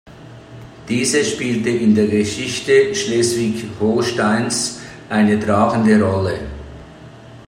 [0.89, 4.79] Diese spielte in der Geschichte Schleswig-Holsteins
[5.11, 6.39] eine tragende Rolle.